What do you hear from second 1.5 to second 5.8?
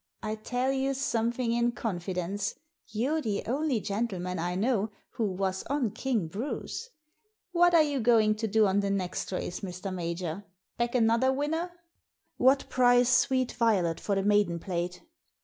in confidence. You're the only gentleman I know who was